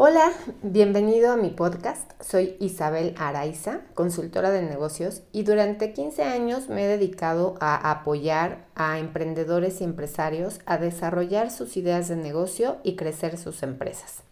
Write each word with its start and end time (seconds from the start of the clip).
Hola, 0.00 0.30
bienvenido 0.62 1.32
a 1.32 1.36
mi 1.36 1.50
podcast. 1.50 2.12
Soy 2.22 2.54
Isabel 2.60 3.16
Araiza, 3.18 3.80
consultora 3.94 4.52
de 4.52 4.62
negocios 4.62 5.22
y 5.32 5.42
durante 5.42 5.92
15 5.92 6.22
años 6.22 6.68
me 6.68 6.84
he 6.84 6.86
dedicado 6.86 7.56
a 7.58 7.90
apoyar 7.90 8.64
a 8.76 9.00
emprendedores 9.00 9.80
y 9.80 9.84
empresarios 9.84 10.60
a 10.66 10.78
desarrollar 10.78 11.50
sus 11.50 11.76
ideas 11.76 12.06
de 12.06 12.14
negocio 12.14 12.76
y 12.84 12.94
crecer 12.94 13.38
sus 13.38 13.64
empresas. 13.64 14.22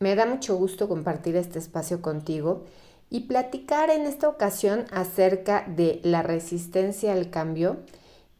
Me 0.00 0.16
da 0.16 0.26
mucho 0.26 0.56
gusto 0.56 0.88
compartir 0.88 1.36
este 1.36 1.60
espacio 1.60 2.02
contigo 2.02 2.64
y 3.08 3.28
platicar 3.28 3.88
en 3.88 4.02
esta 4.02 4.28
ocasión 4.28 4.86
acerca 4.90 5.64
de 5.68 6.00
la 6.02 6.24
resistencia 6.24 7.12
al 7.12 7.30
cambio 7.30 7.76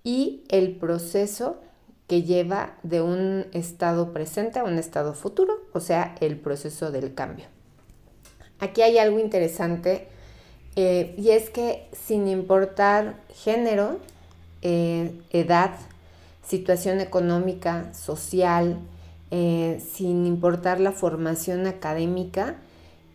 y 0.02 0.42
el 0.48 0.74
proceso 0.74 1.60
que 2.12 2.24
lleva 2.24 2.74
de 2.82 3.00
un 3.00 3.46
estado 3.54 4.12
presente 4.12 4.58
a 4.58 4.64
un 4.64 4.78
estado 4.78 5.14
futuro, 5.14 5.62
o 5.72 5.80
sea, 5.80 6.14
el 6.20 6.36
proceso 6.36 6.90
del 6.90 7.14
cambio. 7.14 7.46
Aquí 8.60 8.82
hay 8.82 8.98
algo 8.98 9.18
interesante 9.18 10.08
eh, 10.76 11.14
y 11.16 11.30
es 11.30 11.48
que 11.48 11.88
sin 11.92 12.28
importar 12.28 13.14
género, 13.34 13.96
eh, 14.60 15.22
edad, 15.30 15.70
situación 16.46 17.00
económica, 17.00 17.94
social, 17.94 18.76
eh, 19.30 19.82
sin 19.94 20.26
importar 20.26 20.80
la 20.80 20.92
formación 20.92 21.66
académica, 21.66 22.56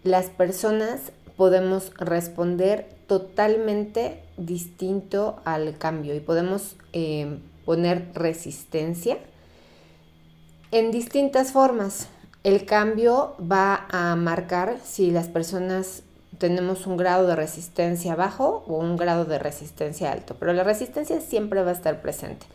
las 0.02 0.32
personas 0.32 1.12
podemos 1.36 1.94
responder 1.98 2.90
totalmente 3.06 4.24
distinto 4.38 5.40
al 5.46 5.78
cambio 5.78 6.16
y 6.16 6.20
podemos 6.20 6.76
poner 7.68 8.08
resistencia 8.14 9.18
en 10.72 10.90
distintas 10.90 11.52
formas. 11.52 12.08
El 12.46 12.66
cambio 12.66 13.36
va 13.40 13.88
a 13.90 14.16
marcar 14.16 14.78
si 14.86 15.12
las 15.12 15.28
personas 15.28 16.04
tenemos 16.38 16.88
un 16.88 16.96
grado 16.96 17.28
de 17.28 17.36
resistencia 17.36 18.16
bajo 18.16 18.64
o 18.68 18.78
un 18.78 18.96
grado 18.96 19.26
de 19.26 19.38
resistencia 19.38 20.14
alto, 20.14 20.38
pero 20.40 20.54
la 20.54 20.64
resistencia 20.64 21.20
siempre 21.20 21.62
va 21.62 21.72
a 21.72 21.74
estar 21.74 22.02
presente. 22.02 22.46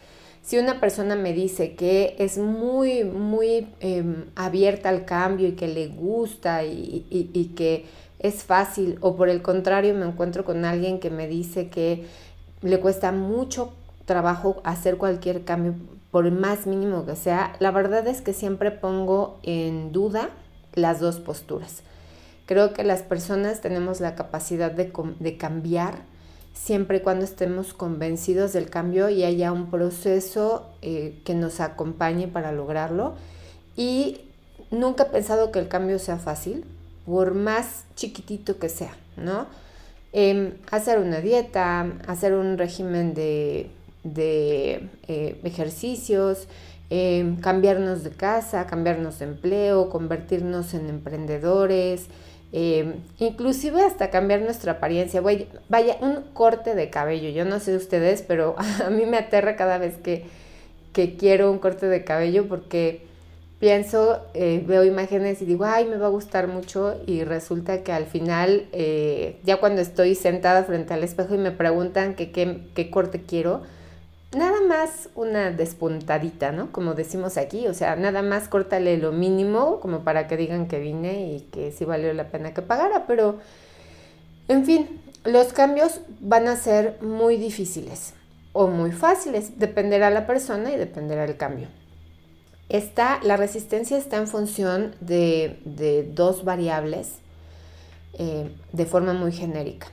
Si 0.41 0.57
una 0.57 0.81
persona 0.81 1.15
me 1.15 1.35
dice 1.35 1.75
que 1.75 2.17
es 2.19 2.39
muy, 2.39 3.05
muy 3.05 3.69
em, 3.81 4.25
abierta 4.35 4.89
al 4.89 5.05
cambio 5.05 5.49
y 5.49 5.53
que 5.53 5.69
le 5.69 5.89
gusta 5.89 6.65
y, 6.65 7.07
y 7.11 7.45
que 7.55 7.85
es 8.19 8.45
fácil, 8.45 8.97
o 9.03 9.15
por 9.15 9.29
el 9.29 9.43
contrario 9.43 9.93
me 9.93 10.07
encuentro 10.07 10.43
con 10.47 10.65
alguien 10.65 11.01
que 11.01 11.11
me 11.11 11.29
dice 11.29 11.69
que 11.69 12.07
le 12.63 12.81
cuesta 12.81 13.13
mucho 13.13 13.75
trabajo 14.13 14.61
hacer 14.63 14.99
cualquier 14.99 15.43
cambio, 15.45 15.75
por 16.11 16.31
más 16.31 16.67
mínimo 16.67 17.07
que 17.07 17.17
sea, 17.17 17.57
la 17.61 17.71
verdad 17.71 18.07
es 18.07 18.21
que 18.21 18.35
siempre 18.35 18.71
pongo 18.71 19.39
en 19.43 19.91
duda 19.91 20.29
las 20.75 21.01
dos 21.01 21.19
posturas. 21.19 21.83
Creo 22.45 22.75
que 22.75 22.85
las 22.85 23.01
personas 23.01 23.63
tenemos 23.63 24.01
la 24.01 24.15
capacidad 24.15 24.71
de, 24.71 24.93
cambiar 25.39 25.95
siempre 26.53 26.99
y 26.99 27.01
cuando 27.01 27.25
estemos 27.25 27.73
convencidos 27.73 28.53
del 28.53 28.69
cambio 28.69 29.09
y 29.09 29.25
haya 29.25 29.51
un 29.51 29.71
proceso 29.71 30.67
eh, 30.83 31.19
que 31.25 31.35
nos 31.35 31.61
acompañe 31.61 32.29
para 32.29 32.53
lograrlo. 32.53 33.15
Y 33.75 34.21
nunca 34.71 35.05
he 35.05 35.07
pensado 35.07 35.53
que 35.53 35.59
el 35.59 35.69
cambio 35.69 35.99
sea 35.99 36.19
fácil, 36.19 36.67
por 37.07 37.33
más 37.33 37.87
chiquitito 37.97 38.59
que 38.59 38.69
sea, 38.69 38.95
¿no? 39.17 39.47
Em, 40.13 40.53
hacer 40.71 40.99
una 40.99 41.23
dieta, 41.23 41.91
hacer 42.07 42.35
un 42.35 42.59
régimen 42.59 43.15
de 43.15 43.71
de 44.05 44.89
eh, 45.09 45.41
ejercicios, 45.45 46.49
eh, 46.91 47.37
cambiarnos 47.41 48.05
de 48.05 48.11
casa, 48.11 48.67
cambiarnos 48.67 49.19
de 49.19 49.27
empleo, 49.27 49.89
convertirnos 49.89 50.75
en 50.75 50.89
emprendedores, 50.89 52.07
eh, 52.53 52.97
inclusive 53.19 53.83
hasta 53.83 54.11
cambiar 54.11 54.43
nuestra 54.43 54.73
apariencia. 54.73 55.23
Vaya, 55.69 55.97
un 56.01 56.23
corte 56.35 56.75
de 56.75 56.91
cabello. 56.91 57.31
Yo 57.31 57.45
no 57.45 57.61
sé 57.61 57.77
ustedes, 57.77 58.23
pero 58.23 58.57
a 58.85 58.91
mí 58.91 59.07
me 59.07 59.19
aterra 59.19 59.57
cada 59.57 59.79
vez 59.79 59.97
que, 59.97 60.25
que 60.93 61.17
quiero 61.17 61.51
un 61.51 61.59
corte 61.59 61.87
de 61.87 62.05
cabello 62.05 62.49
porque 62.49 63.07
pienso, 63.59 64.21
veo 64.35 64.83
imágenes 64.83 65.41
y 65.41 65.45
digo, 65.45 65.65
ay, 65.65 65.85
me 65.85 65.97
va 65.97 66.07
a 66.07 66.11
gustar 66.11 66.49
mucho 66.49 66.97
y 67.07 67.23
resulta 67.23 67.85
que 67.85 67.93
al 67.93 68.07
final, 68.07 68.67
ya 69.45 69.59
cuando 69.59 69.81
estoy 69.81 70.17
sentada 70.17 70.65
frente 70.65 70.93
al 70.93 71.05
espejo 71.05 71.37
y 71.37 71.39
me 71.39 71.53
preguntan 71.53 72.17
qué 72.17 72.91
corte 72.91 73.23
quiero, 73.23 73.63
nada 74.37 74.61
más 74.61 75.09
una 75.15 75.51
despuntadita, 75.51 76.53
¿no? 76.53 76.73
Como 76.73 76.95
decimos 76.95 77.37
aquí, 77.37 77.67
o 77.69 77.75
sea, 77.75 77.97
nada 77.97 78.23
más 78.23 78.49
córtale 78.49 78.97
lo 78.97 79.13
mínimo 79.13 79.81
como 79.81 80.01
para 80.01 80.27
que 80.29 80.37
digan 80.37 80.69
que 80.69 80.79
vine 80.79 81.27
y 81.33 81.41
que 81.53 81.73
sí 81.73 81.85
valió 81.85 82.13
la 82.15 82.29
pena 82.29 82.55
que 82.55 82.63
pagara, 82.63 83.07
pero 83.07 83.39
en 84.49 84.65
fin, 84.65 85.01
los 85.25 85.53
cambios 85.53 86.01
van 86.21 86.49
a 86.49 86.57
ser 86.57 86.99
muy 87.01 87.37
difíciles 87.37 88.15
o 88.53 88.67
muy 88.67 88.93
fáciles, 88.93 89.59
dependerá 89.59 90.11
la 90.11 90.27
persona 90.27 90.73
y 90.73 90.77
dependerá 90.77 91.25
el 91.25 91.37
cambio. 91.37 91.69
Está, 92.69 93.21
la 93.23 93.37
resistencia 93.37 93.99
está 93.99 94.17
en 94.17 94.27
función 94.27 94.95
de, 95.01 96.11
dos 96.15 96.45
variables 96.45 97.17
eh, 98.15 98.51
de 98.73 98.87
forma 98.87 99.13
muy 99.13 99.33
genérica. 99.33 99.89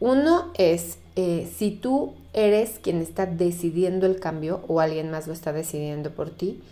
Uno 0.00 0.50
es 0.54 0.98
eh, 1.16 1.50
si 1.56 1.70
tú 1.70 2.14
eres 2.32 2.78
quien 2.82 3.02
está 3.02 3.26
decidiendo 3.26 4.06
el 4.06 4.18
cambio 4.18 4.62
o 4.68 4.80
alguien 4.80 5.10
más 5.10 5.26
lo 5.26 5.32
está 5.32 5.52
decidiendo 5.52 6.10
por 6.10 6.30
ti. 6.30 6.62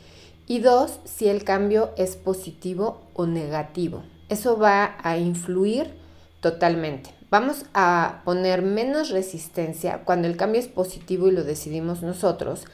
Y 0.47 0.61
dos, 0.61 0.99
si 1.05 1.29
el 1.29 1.45
cambio 1.45 1.91
es 1.97 2.17
positivo 2.17 3.01
o 3.15 3.27
negativo. 3.27 4.03
Eso 4.29 4.59
va 4.59 4.97
a 5.03 5.17
influir 5.19 5.93
totalmente. 6.41 7.11
Vamos 7.31 7.67
a 7.75 8.23
poner 8.25 8.63
menos 8.63 9.11
resistencia 9.11 10.01
cuando 10.05 10.27
el 10.27 10.37
cambio 10.37 10.61
es 10.61 10.67
positivo 10.67 11.29
y 11.29 11.33
lo 11.33 11.45
decidimos 11.45 12.03
nosotros, 12.03 12.65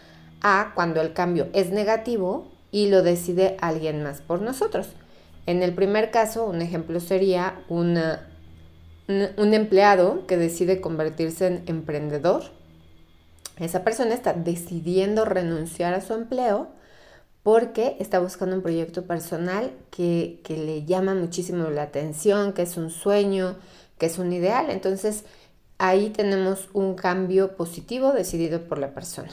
a 0.40 0.72
cuando 0.74 1.00
el 1.02 1.12
cambio 1.12 1.48
es 1.52 1.70
negativo 1.70 2.46
y 2.70 2.88
lo 2.88 3.02
decide 3.02 3.56
alguien 3.60 4.02
más 4.02 4.22
por 4.22 4.40
nosotros. 4.40 4.88
En 5.44 5.62
el 5.62 5.74
primer 5.74 6.10
caso, 6.10 6.46
un 6.46 6.62
ejemplo 6.62 7.00
sería 7.00 7.60
una 7.68 8.26
un, 9.08 9.54
empleado 9.54 10.26
que 10.26 10.36
decide 10.36 10.80
convertirse 10.80 11.46
en 11.46 11.62
emprendedor, 11.66 12.42
esa 13.58 13.84
persona 13.84 14.14
está 14.14 14.32
decidiendo 14.32 15.24
renunciar 15.24 15.94
a 15.94 16.00
su 16.00 16.14
empleo 16.14 16.68
porque 17.42 17.96
está 18.00 18.18
buscando 18.18 18.56
un 18.56 18.62
proyecto 18.62 19.04
personal 19.04 19.70
que, 19.90 20.40
que, 20.44 20.56
le 20.56 20.84
llama 20.84 21.14
muchísimo 21.14 21.70
la 21.70 21.82
atención, 21.82 22.52
que 22.52 22.62
es 22.62 22.76
un 22.76 22.90
sueño, 22.90 23.56
que 23.98 24.06
es 24.06 24.18
un 24.18 24.32
ideal. 24.32 24.70
Entonces 24.70 25.24
ahí 25.78 26.10
tenemos 26.10 26.68
un 26.72 26.94
cambio 26.94 27.56
positivo 27.56 28.12
decidido 28.12 28.62
por 28.62 28.78
la 28.78 28.92
persona. 28.92 29.30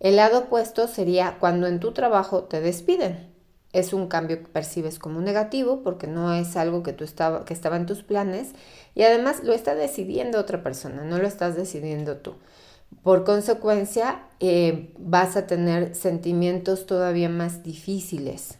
El 0.00 0.16
lado 0.16 0.40
opuesto 0.40 0.88
sería 0.88 1.36
cuando 1.38 1.66
en 1.66 1.80
tu 1.80 1.92
trabajo 1.92 2.44
te 2.44 2.60
despiden 2.60 3.33
es 3.74 3.92
un 3.92 4.06
cambio 4.06 4.38
que 4.38 4.48
percibes 4.48 4.98
como 4.98 5.20
negativo 5.20 5.82
porque 5.82 6.06
no 6.06 6.32
es 6.32 6.56
algo 6.56 6.82
que, 6.82 6.92
tú 6.92 7.04
estaba, 7.04 7.44
que 7.44 7.52
estaba 7.52 7.76
en 7.76 7.86
tus 7.86 8.02
planes 8.02 8.52
y 8.94 9.02
además 9.02 9.42
lo 9.42 9.52
está 9.52 9.74
decidiendo 9.74 10.38
otra 10.38 10.62
persona, 10.62 11.02
no 11.02 11.18
lo 11.18 11.26
estás 11.26 11.56
decidiendo 11.56 12.16
tú. 12.16 12.36
Por 13.02 13.24
consecuencia, 13.24 14.22
eh, 14.38 14.94
vas 14.98 15.36
a 15.36 15.46
tener 15.48 15.96
sentimientos 15.96 16.86
todavía 16.86 17.28
más 17.28 17.64
difíciles 17.64 18.58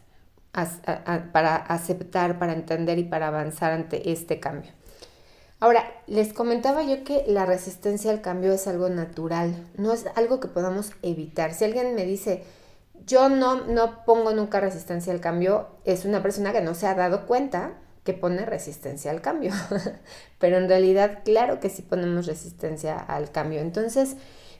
para 1.31 1.55
aceptar, 1.55 2.37
para 2.37 2.53
entender 2.53 2.99
y 2.99 3.03
para 3.03 3.27
avanzar 3.27 3.71
ante 3.71 4.11
este 4.11 4.39
cambio. 4.41 4.71
Ahora, 5.61 5.85
les 6.07 6.33
comentaba 6.33 6.83
yo 6.83 7.05
que 7.05 7.23
la 7.27 7.45
resistencia 7.45 8.11
al 8.11 8.21
cambio 8.21 8.51
es 8.51 8.67
algo 8.67 8.89
natural, 8.89 9.65
no 9.77 9.93
es 9.93 10.05
algo 10.15 10.41
que 10.41 10.49
podamos 10.49 10.91
evitar. 11.01 11.53
Si 11.53 11.63
alguien 11.63 11.95
me 11.95 12.05
dice, 12.05 12.43
yo 13.05 13.29
no, 13.29 13.65
no 13.65 14.03
pongo 14.05 14.31
nunca 14.31 14.59
resistencia 14.59 15.13
al 15.13 15.21
cambio, 15.21 15.67
es 15.83 16.05
una 16.05 16.21
persona 16.21 16.51
que 16.53 16.61
no 16.61 16.73
se 16.73 16.87
ha 16.87 16.95
dado 16.95 17.25
cuenta 17.25 17.73
que 18.03 18.13
pone 18.13 18.45
resistencia 18.45 19.11
al 19.11 19.21
cambio. 19.21 19.51
Pero 20.39 20.57
en 20.57 20.69
realidad, 20.69 21.19
claro 21.25 21.59
que 21.59 21.69
sí 21.69 21.81
ponemos 21.81 22.27
resistencia 22.27 22.97
al 22.97 23.31
cambio. 23.31 23.59
Entonces, 23.59 24.15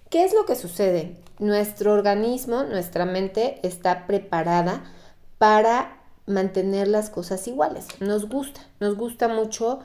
¿qué 0.09 0.25
es 0.25 0.33
lo 0.33 0.45
que 0.45 0.55
sucede? 0.55 1.15
Nuestro 1.39 1.93
organismo, 1.93 2.63
nuestra 2.63 3.05
mente 3.05 3.59
está 3.61 4.07
preparada 4.07 4.83
para 5.37 6.01
mantener 6.25 6.87
las 6.87 7.11
cosas 7.11 7.47
iguales. 7.47 7.87
Nos 7.99 8.27
gusta, 8.27 8.61
nos 8.79 8.97
gusta 8.97 9.27
mucho 9.27 9.79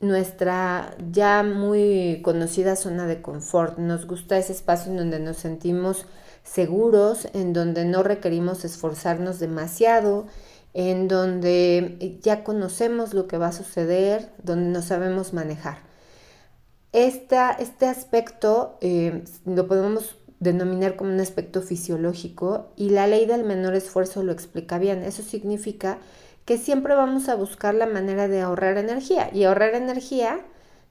nuestra 0.00 0.94
ya 1.10 1.42
muy 1.42 2.20
conocida 2.22 2.76
zona 2.76 3.06
de 3.06 3.22
confort. 3.22 3.78
Nos 3.78 4.06
gusta 4.06 4.38
ese 4.38 4.52
espacio 4.52 4.92
en 4.92 4.98
donde 4.98 5.18
nos 5.18 5.38
sentimos 5.38 6.06
seguros, 6.44 7.26
en 7.32 7.52
donde 7.52 7.84
no 7.84 8.02
requerimos 8.02 8.64
esforzarnos 8.64 9.40
demasiado, 9.40 10.26
en 10.74 11.08
donde 11.08 12.18
ya 12.22 12.44
conocemos 12.44 13.14
lo 13.14 13.26
que 13.26 13.38
va 13.38 13.48
a 13.48 13.52
suceder, 13.52 14.30
donde 14.42 14.70
no 14.70 14.82
sabemos 14.82 15.32
manejar. 15.32 15.78
este 16.92 17.86
aspecto 17.86 18.78
eh, 18.80 19.24
lo 19.46 19.66
podemos 19.66 20.16
denominar 20.40 20.96
como 20.96 21.10
un 21.10 21.20
aspecto 21.20 21.62
fisiológico 21.62 22.72
y 22.76 22.90
la 22.90 23.06
ley 23.06 23.26
del 23.26 23.44
menor 23.44 23.74
esfuerzo 23.74 24.22
lo 24.22 24.32
explica 24.32 24.78
bien. 24.78 25.02
Eso 25.02 25.22
significa 25.22 25.98
que 26.44 26.58
siempre 26.58 26.94
vamos 26.94 27.28
a 27.28 27.34
buscar 27.34 27.74
la 27.74 27.86
manera 27.86 28.28
de 28.28 28.42
ahorrar 28.42 28.76
energía. 28.76 29.30
Y 29.32 29.44
ahorrar 29.44 29.74
energía 29.74 30.40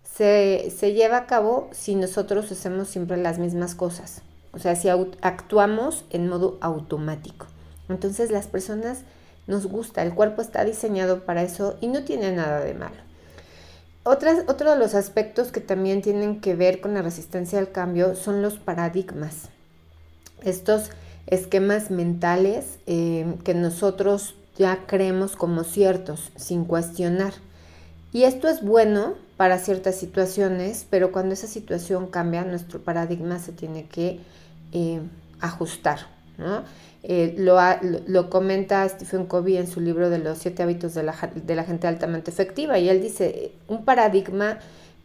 se, 0.02 0.74
se 0.76 0.94
lleva 0.94 1.18
a 1.18 1.28
cabo 1.28 1.70
si 1.72 1.96
nosotros 1.96 2.52
hacemos 2.52 2.88
siempre 2.88 3.18
las 3.18 3.38
mismas 3.38 3.76
cosas. 3.76 4.24
O 4.54 4.60
sea, 4.60 4.76
si 4.76 4.88
actuamos 4.90 6.06
en 6.12 6.30
modo 6.30 6.58
automático. 6.62 7.48
Entonces 7.90 8.32
las 8.32 8.48
personas 8.48 9.00
nos 9.48 9.66
gusta, 9.66 10.04
el 10.04 10.14
cuerpo 10.14 10.42
está 10.42 10.64
diseñado 10.64 11.26
para 11.26 11.44
eso 11.44 11.76
y 11.82 11.88
no 11.88 12.04
tiene 12.04 12.32
nada 12.32 12.62
de 12.62 12.74
malo. 12.74 12.96
Otras, 14.04 14.44
otro 14.48 14.72
de 14.72 14.78
los 14.78 14.96
aspectos 14.96 15.52
que 15.52 15.62
también 15.62 16.02
tienen 16.02 16.42
que 16.42 16.56
ver 16.56 16.82
con 16.82 16.94
la 16.94 17.02
resistencia 17.02 17.60
al 17.60 17.72
cambio 17.72 18.16
son 18.16 18.42
los 18.42 18.56
paradigmas. 18.56 19.50
Estos 20.44 20.92
esquemas 21.28 21.90
mentales 21.90 22.80
eh, 22.86 23.36
que 23.44 23.54
nosotros 23.54 24.36
ya 24.58 24.86
creemos 24.88 25.36
como 25.36 25.64
ciertos, 25.64 26.32
sin 26.36 26.66
cuestionar. 26.66 27.34
Y 28.12 28.24
esto 28.24 28.48
es 28.48 28.62
bueno 28.62 29.16
para 29.38 29.58
ciertas 29.58 29.96
situaciones, 29.96 30.86
pero 30.90 31.12
cuando 31.12 31.34
esa 31.34 31.48
situación 31.48 32.08
cambia, 32.08 32.44
nuestro 32.44 32.80
paradigma 32.80 33.40
se 33.40 33.52
tiene 33.52 33.88
que 33.88 34.20
eh, 34.74 35.00
ajustar. 35.40 36.00
Eh, 37.04 37.36
lo, 37.38 37.58
lo, 38.08 38.30
comenta 38.30 38.88
Stephen 38.90 39.25
Covey 39.25 39.58
en 39.58 39.68
su 39.68 39.80
libro 39.80 40.10
de 40.10 40.20
los 40.20 40.38
siete 40.40 40.64
hábitos 40.64 40.94
de 40.94 41.04
la, 41.04 41.16
de 41.36 41.56
la 41.56 41.64
gente 41.64 41.88
altamente 41.88 42.31
efectiva 42.31 42.80
y 42.80 42.90
él 42.90 43.02
dice, 43.02 43.52
un 43.68 43.86
paradigma 43.86 44.60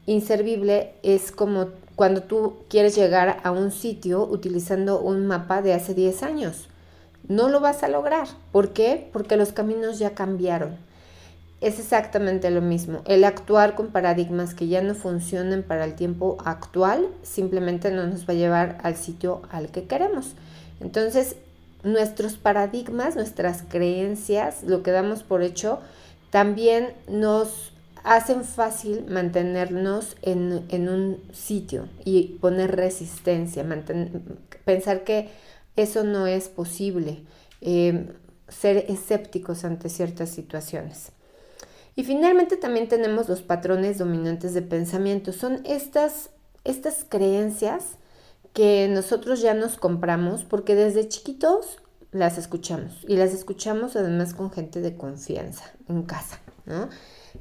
inservible 0.07 0.93
es 1.03 1.33
como 1.33 1.69
cuando 1.97 2.23
tú 2.23 2.59
quieres 2.69 2.95
llegar 2.95 3.41
a 3.43 3.51
un 3.51 3.73
sitio 3.73 4.25
utilizando 4.25 5.01
un 5.01 5.27
mapa 5.27 5.61
de 5.63 5.75
hace 5.75 5.95
10 5.95 6.23
años. 6.23 6.69
No 7.27 7.49
lo 7.49 7.59
vas 7.61 7.83
a 7.83 7.89
lograr. 7.89 8.29
¿Por 8.53 8.73
qué? 8.73 9.11
Porque 9.13 9.37
los 9.37 9.53
caminos 9.53 9.99
ya 9.99 10.15
cambiaron. 10.15 10.77
Es 11.61 11.81
exactamente 11.81 12.51
lo 12.51 12.61
mismo. 12.61 13.03
El 13.05 13.25
actuar 13.25 13.75
con 13.75 13.89
paradigmas 13.89 14.55
que 14.55 14.69
ya 14.69 14.81
no 14.81 14.95
funcionan 14.95 15.65
para 15.65 15.85
el 15.85 15.95
tiempo 15.95 16.37
actual 16.45 17.09
simplemente 17.23 17.91
no 17.91 18.07
nos 18.07 18.29
va 18.29 18.33
a 18.33 18.37
llevar 18.37 18.79
al 18.85 18.97
sitio 18.97 19.43
al 19.51 19.69
que 19.71 19.85
queremos. 19.85 20.35
Entonces, 20.81 21.35
nuestros 21.83 22.35
paradigmas, 22.35 23.17
nuestras 23.17 23.63
creencias, 23.69 24.63
lo 24.63 24.85
que 24.85 24.93
damos 24.93 25.25
por 25.25 25.43
hecho, 25.43 25.81
también 26.31 26.93
nos 27.09 27.73
hacen 28.05 28.45
fácil 28.45 29.07
mantenernos 29.09 30.17
en, 30.23 30.89
un 30.89 31.21
sitio 31.33 31.89
y 32.05 32.39
poner 32.41 32.77
resistencia, 32.77 33.65
pensar 34.65 35.03
que 35.03 35.29
eso 35.75 36.05
no 36.05 36.29
es 36.29 36.49
posible, 36.49 37.23
eh, 37.61 38.13
ser 38.49 38.85
escépticos 38.89 39.65
ante 39.65 39.89
ciertas 39.89 40.31
situaciones. 40.31 41.13
Y 41.99 42.05
finalmente 42.05 42.57
también 42.57 42.87
tenemos 42.87 43.29
los 43.29 43.43
patrones 43.43 43.99
dominantes 43.99 44.55
de 44.55 44.63
pensamiento. 44.63 45.33
Son 45.33 45.63
estas, 45.65 46.31
estas 46.63 47.05
creencias 47.09 47.99
que 48.53 48.87
nosotros 48.89 49.41
ya 49.41 49.53
nos 49.53 49.79
compramos 49.79 50.45
porque 50.45 50.77
desde 50.77 51.09
chiquitos 51.09 51.79
las 52.13 52.39
escuchamos 52.39 53.05
y 53.09 53.17
las 53.17 53.35
escuchamos 53.35 53.97
además 53.97 54.33
con 54.33 54.53
gente 54.53 54.81
de 54.81 54.97
confianza 54.97 55.73
en 55.89 56.05
casa, 56.05 56.39
¿no? 56.67 56.89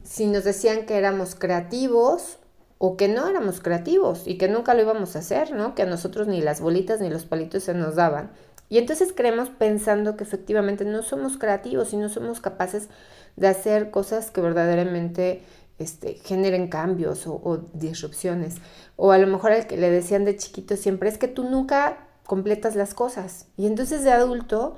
si 0.01 0.25
nos 0.25 0.43
decían 0.43 0.87
que 0.87 0.97
éramos 0.97 1.35
creativos 1.35 2.39
o 2.79 2.97
que 2.97 3.09
no 3.09 3.27
éramos 3.27 3.61
creativos 3.61 4.23
y 4.25 4.39
que 4.39 4.47
nunca 4.47 4.73
lo 4.73 4.81
íbamos 4.81 5.15
a 5.15 5.19
hacer, 5.19 5.51
¿no? 5.51 5.75
Que 5.75 5.83
a 5.83 5.85
nosotros 5.85 6.27
ni 6.27 6.41
las 6.41 6.61
bolitas 6.61 6.99
ni 6.99 7.11
los 7.11 7.25
palitos 7.25 7.65
se 7.65 7.75
nos 7.75 7.93
daban. 7.93 8.31
Y 8.69 8.79
entonces 8.79 9.13
creemos 9.15 9.49
pensando 9.49 10.17
que 10.17 10.23
efectivamente 10.23 10.83
no 10.83 11.03
somos 11.03 11.37
creativos 11.37 11.93
y 11.93 11.97
no 11.97 12.09
somos 12.09 12.41
capaces 12.41 12.89
de 13.37 13.47
hacer 13.47 13.89
cosas 13.89 14.29
que 14.29 14.41
verdaderamente 14.41 15.41
este, 15.79 16.15
generen 16.15 16.67
cambios 16.67 17.25
o, 17.27 17.35
o 17.35 17.57
disrupciones. 17.73 18.55
O 18.97 19.11
a 19.11 19.17
lo 19.17 19.27
mejor 19.27 19.53
al 19.53 19.67
que 19.67 19.77
le 19.77 19.89
decían 19.89 20.25
de 20.25 20.35
chiquito 20.35 20.75
siempre 20.75 21.07
es 21.07 21.17
que 21.17 21.29
tú 21.29 21.43
nunca 21.43 22.07
completas 22.25 22.75
las 22.75 22.93
cosas. 22.93 23.45
Y 23.55 23.67
entonces 23.67 24.03
de 24.03 24.11
adulto 24.11 24.77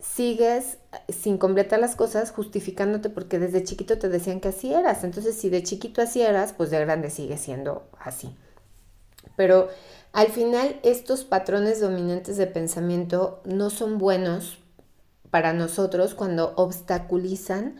sigues 0.00 0.78
sin 1.08 1.38
completar 1.38 1.78
las 1.80 1.96
cosas 1.96 2.30
justificándote 2.30 3.10
porque 3.10 3.38
desde 3.38 3.64
chiquito 3.64 3.98
te 3.98 4.08
decían 4.08 4.40
que 4.40 4.48
así 4.48 4.72
eras. 4.72 5.04
Entonces, 5.04 5.36
si 5.36 5.50
de 5.50 5.62
chiquito 5.62 6.02
así 6.02 6.22
eras, 6.22 6.52
pues 6.52 6.70
de 6.70 6.80
grande 6.80 7.10
sigue 7.10 7.38
siendo 7.38 7.88
así. 7.98 8.34
Pero 9.36 9.68
al 10.12 10.28
final 10.28 10.80
estos 10.82 11.24
patrones 11.24 11.80
dominantes 11.80 12.36
de 12.36 12.46
pensamiento 12.46 13.40
no 13.44 13.70
son 13.70 13.98
buenos 13.98 14.58
para 15.30 15.52
nosotros 15.52 16.14
cuando 16.14 16.54
obstaculizan 16.56 17.76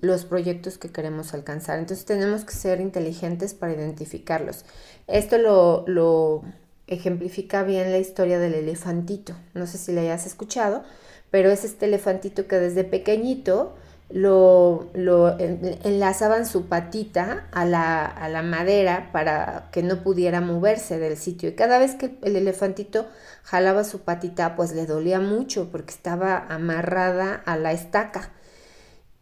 los 0.00 0.24
proyectos 0.24 0.78
que 0.78 0.90
queremos 0.90 1.34
alcanzar. 1.34 1.78
Entonces 1.78 2.04
tenemos 2.04 2.44
que 2.44 2.52
ser 2.52 2.80
inteligentes 2.80 3.54
para 3.54 3.72
identificarlos. 3.72 4.64
Esto 5.06 5.38
lo, 5.38 5.84
lo 5.86 6.42
ejemplifica 6.86 7.62
bien 7.62 7.90
la 7.90 7.98
historia 7.98 8.38
del 8.38 8.54
elefantito. 8.54 9.34
No 9.54 9.66
sé 9.66 9.78
si 9.78 9.92
le 9.92 10.02
hayas 10.02 10.26
escuchado, 10.26 10.84
pero 11.30 11.50
es 11.50 11.64
este 11.64 11.86
elefantito 11.86 12.46
que 12.46 12.56
desde 12.56 12.84
pequeñito 12.84 13.74
lo, 14.08 14.88
lo 14.94 15.36
enlazaban 15.38 16.46
su 16.46 16.66
patita 16.66 17.48
a 17.50 17.64
la, 17.64 18.06
a 18.06 18.28
la, 18.28 18.42
madera 18.42 19.10
para 19.12 19.68
que 19.72 19.82
no 19.82 20.02
pudiera 20.02 20.40
moverse 20.40 20.98
del 20.98 21.16
sitio. 21.16 21.48
Y 21.48 21.54
cada 21.54 21.78
vez 21.78 21.94
que 21.94 22.16
el 22.22 22.36
elefantito 22.36 23.06
jalaba 23.42 23.82
su 23.82 24.00
patita, 24.02 24.54
pues 24.54 24.72
le 24.72 24.86
dolía 24.86 25.18
mucho 25.18 25.70
porque 25.72 25.92
estaba 25.92 26.46
amarrada 26.48 27.42
a 27.46 27.56
la 27.56 27.72
estaca. 27.72 28.30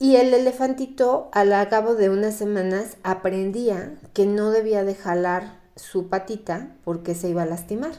Y 0.05 0.17
el 0.17 0.35
elefantito, 0.35 1.31
al 1.33 1.67
cabo 1.71 1.95
de 1.95 2.11
unas 2.11 2.35
semanas, 2.35 2.99
aprendía 3.03 3.95
que 4.13 4.27
no 4.27 4.51
debía 4.51 4.85
de 4.85 4.95
jalar 4.95 5.61
su 5.77 6.09
patita 6.09 6.69
porque 6.85 7.15
se 7.15 7.31
iba 7.31 7.45
a 7.45 7.47
lastimar. 7.47 7.93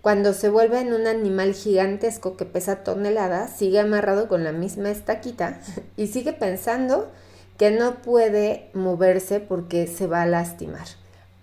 Cuando 0.00 0.32
se 0.32 0.48
vuelve 0.48 0.80
en 0.80 0.94
un 0.94 1.06
animal 1.06 1.52
gigantesco 1.52 2.38
que 2.38 2.46
pesa 2.46 2.76
toneladas, 2.76 3.54
sigue 3.54 3.80
amarrado 3.80 4.28
con 4.28 4.44
la 4.44 4.52
misma 4.52 4.90
estaquita 4.90 5.60
y 5.98 6.06
sigue 6.06 6.32
pensando 6.32 7.10
que 7.58 7.70
no 7.70 7.96
puede 7.96 8.70
moverse 8.72 9.38
porque 9.38 9.86
se 9.88 10.06
va 10.06 10.22
a 10.22 10.26
lastimar. 10.26 10.86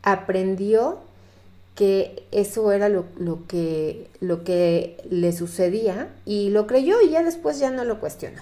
Aprendió 0.01 1.01
que 1.75 2.25
eso 2.31 2.71
era 2.71 2.89
lo, 2.89 3.05
que, 3.47 4.09
lo 4.21 4.43
que 4.43 4.97
le 5.07 5.33
sucedía 5.33 6.09
y 6.25 6.49
lo 6.49 6.65
creyó 6.65 6.99
y 6.99 7.11
ya 7.11 7.21
después 7.21 7.59
ya 7.59 7.69
no 7.69 7.83
lo 7.83 7.99
cuestionó. 7.99 8.41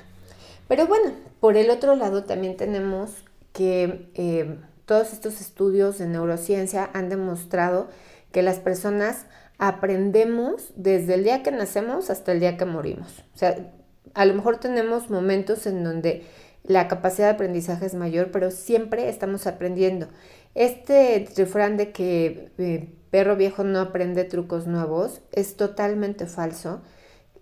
Pero 0.71 0.87
bueno, 0.87 1.11
por 1.41 1.57
el 1.57 1.69
otro 1.69 1.97
lado 1.97 2.23
también 2.23 2.55
tenemos 2.55 3.25
que 3.51 4.09
eh, 4.13 4.55
todos 4.85 5.11
estos 5.11 5.41
estudios 5.41 5.97
de 5.97 6.07
neurociencia 6.07 6.89
han 6.93 7.09
demostrado 7.09 7.89
que 8.31 8.41
las 8.41 8.59
personas 8.59 9.25
aprendemos 9.57 10.71
desde 10.77 11.15
el 11.15 11.25
día 11.25 11.43
que 11.43 11.51
nacemos 11.51 12.09
hasta 12.09 12.31
el 12.31 12.39
día 12.39 12.55
que 12.55 12.63
morimos. 12.63 13.25
O 13.35 13.37
sea, 13.37 13.69
a 14.13 14.23
lo 14.23 14.33
mejor 14.33 14.61
tenemos 14.61 15.09
momentos 15.09 15.67
en 15.67 15.83
donde 15.83 16.23
la 16.63 16.87
capacidad 16.87 17.27
de 17.27 17.33
aprendizaje 17.33 17.85
es 17.85 17.93
mayor, 17.93 18.31
pero 18.31 18.49
siempre 18.49 19.09
estamos 19.09 19.47
aprendiendo. 19.47 20.07
Este 20.55 21.27
refrán 21.35 21.75
de 21.75 21.91
que 21.91 22.49
eh, 22.59 22.87
perro 23.09 23.35
viejo 23.35 23.65
no 23.65 23.81
aprende 23.81 24.23
trucos 24.23 24.67
nuevos 24.67 25.19
es 25.33 25.57
totalmente 25.57 26.27
falso. 26.27 26.81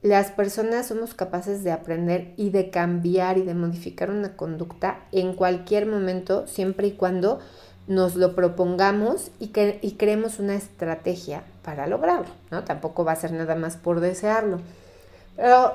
Las 0.01 0.31
personas 0.31 0.87
somos 0.87 1.13
capaces 1.13 1.63
de 1.63 1.71
aprender 1.71 2.33
y 2.37 2.51
de 2.51 2.69
cambiar 2.69 3.37
y 3.37 3.43
de 3.43 3.53
modificar 3.53 4.09
una 4.09 4.37
conducta 4.37 4.99
en 5.11 5.33
cualquier 5.33 5.85
momento, 5.85 6.47
siempre 6.47 6.87
y 6.87 6.91
cuando 6.91 7.39
nos 7.87 8.15
lo 8.15 8.35
propongamos 8.35 9.31
y, 9.39 9.51
y 9.81 9.91
creemos 9.93 10.39
una 10.39 10.55
estrategia 10.55 11.43
para 11.63 11.87
lograrlo, 11.87 12.29
¿no? 12.51 12.63
Tampoco 12.63 13.03
va 13.03 13.11
a 13.13 13.17
ser 13.17 13.33
nada 13.33 13.55
más 13.55 13.75
por 13.75 13.99
desearlo. 13.99 14.61
Pero 15.35 15.73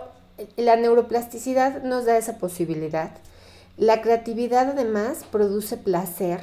la 0.56 0.76
neuroplasticidad 0.76 1.82
nos 1.82 2.06
da 2.06 2.16
esa 2.16 2.38
posibilidad. 2.38 3.10
La 3.76 4.00
creatividad 4.00 4.70
además 4.70 5.24
produce 5.30 5.76
placer 5.76 6.40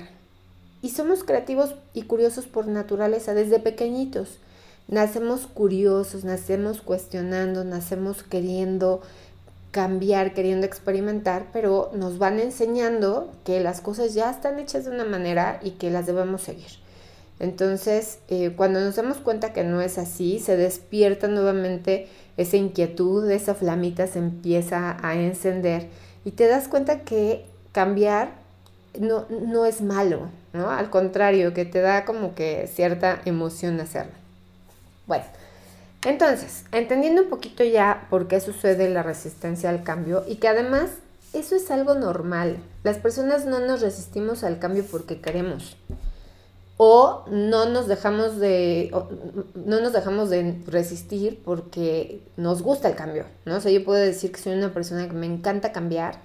y 0.81 0.89
somos 0.89 1.23
creativos 1.23 1.75
y 1.93 2.03
curiosos 2.03 2.45
por 2.45 2.67
naturaleza 2.67 3.33
desde 3.33 3.59
pequeñitos. 3.59 4.37
Nacemos 4.87 5.47
curiosos, 5.47 6.23
nacemos 6.23 6.81
cuestionando, 6.81 7.63
nacemos 7.63 8.23
queriendo 8.23 9.01
cambiar, 9.71 10.33
queriendo 10.33 10.65
experimentar, 10.65 11.47
pero 11.53 11.91
nos 11.93 12.17
van 12.17 12.39
enseñando 12.39 13.31
que 13.45 13.61
las 13.61 13.81
cosas 13.81 14.13
ya 14.13 14.29
están 14.29 14.59
hechas 14.59 14.85
de 14.85 14.91
una 14.91 15.05
manera 15.05 15.59
y 15.63 15.71
que 15.71 15.89
las 15.89 16.05
debemos 16.05 16.41
seguir. 16.41 16.81
Entonces, 17.39 18.19
eh, 18.27 18.53
cuando 18.55 18.79
nos 18.81 18.97
damos 18.97 19.17
cuenta 19.17 19.53
que 19.53 19.63
no 19.63 19.81
es 19.81 19.97
así, 19.97 20.39
se 20.39 20.57
despierta 20.57 21.27
nuevamente 21.27 22.07
esa 22.37 22.57
inquietud, 22.57 23.29
esa 23.31 23.55
flamita 23.55 24.05
se 24.07 24.19
empieza 24.19 24.97
a 25.01 25.15
encender 25.15 25.87
y 26.23 26.31
te 26.31 26.47
das 26.47 26.67
cuenta 26.67 26.99
que 26.99 27.45
cambiar 27.71 28.33
no, 28.99 29.25
no 29.29 29.65
es 29.65 29.81
malo, 29.81 30.29
¿no? 30.53 30.69
Al 30.69 30.89
contrario, 30.89 31.53
que 31.53 31.65
te 31.65 31.81
da 31.81 32.05
como 32.05 32.35
que 32.35 32.69
cierta 32.71 33.21
emoción 33.25 33.79
hacerlo. 33.79 34.20
Bueno, 35.07 35.25
entonces, 36.03 36.65
entendiendo 36.71 37.23
un 37.23 37.29
poquito 37.29 37.63
ya 37.63 38.07
por 38.09 38.27
qué 38.27 38.39
sucede 38.39 38.89
la 38.89 39.03
resistencia 39.03 39.69
al 39.69 39.83
cambio 39.83 40.23
y 40.27 40.37
que 40.37 40.47
además 40.47 40.89
eso 41.33 41.55
es 41.55 41.69
algo 41.71 41.93
normal. 41.93 42.57
Las 42.83 42.97
personas 42.97 43.45
no 43.45 43.59
nos 43.59 43.81
resistimos 43.81 44.43
al 44.43 44.59
cambio 44.59 44.83
porque 44.89 45.21
queremos. 45.21 45.77
O 46.77 47.25
no 47.29 47.69
nos 47.69 47.87
dejamos 47.87 48.39
de, 48.39 48.91
no 49.53 49.79
nos 49.81 49.93
dejamos 49.93 50.31
de 50.31 50.59
resistir 50.65 51.41
porque 51.45 52.23
nos 52.37 52.63
gusta 52.63 52.89
el 52.89 52.95
cambio, 52.95 53.25
¿no? 53.45 53.57
O 53.57 53.69
yo 53.69 53.85
puedo 53.85 53.99
decir 53.99 54.31
que 54.31 54.39
soy 54.39 54.53
una 54.53 54.73
persona 54.73 55.07
que 55.07 55.13
me 55.13 55.27
encanta 55.27 55.71
cambiar, 55.71 56.19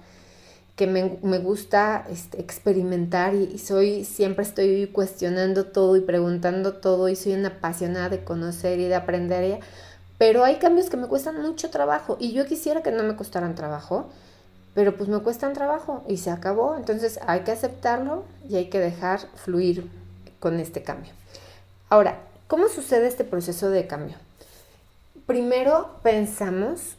que 0.77 0.85
me, 0.85 1.17
me 1.23 1.39
gusta 1.39 2.05
este, 2.09 2.39
experimentar 2.39 3.33
y, 3.33 3.57
soy, 3.57 4.05
siempre 4.05 4.43
estoy 4.43 4.85
cuestionando 4.87 5.65
todo 5.65 5.97
y 5.97 6.01
preguntando 6.01 6.73
todo 6.73 7.09
y 7.09 7.15
soy 7.15 7.33
una 7.33 7.49
apasionada 7.49 8.09
de 8.09 8.23
conocer 8.23 8.79
y 8.79 8.85
de 8.85 8.93
aprender, 8.93 9.59
pero 10.19 10.43
hay 10.43 10.57
cambios 10.57 10.91
que 10.91 10.95
me 10.95 11.07
cuestan 11.07 11.41
mucho 11.41 11.71
trabajo 11.71 12.15
y 12.19 12.31
yo 12.31 12.45
quisiera 12.45 12.83
que 12.83 12.91
no 12.91 13.01
me 13.01 13.15
costaran 13.15 13.55
trabajo, 13.55 14.09
pero 14.75 14.95
pues 14.95 15.09
me 15.09 15.17
cuestan 15.19 15.53
trabajo 15.53 16.03
y 16.07 16.17
se 16.17 16.29
acabó. 16.29 16.77
Entonces 16.77 17.19
hay 17.25 17.39
que 17.39 17.51
aceptarlo 17.51 18.23
y 18.47 18.57
hay 18.57 18.69
que 18.69 18.79
dejar 18.79 19.21
fluir 19.35 19.89
con 20.39 20.59
este 20.59 20.83
cambio. 20.83 21.11
Ahora, 21.89 22.19
¿cómo 22.47 22.67
sucede 22.67 23.07
este 23.07 23.23
proceso 23.23 23.71
de 23.71 23.87
cambio? 23.87 24.17
Primero 25.25 25.89
pensamos 26.03 26.97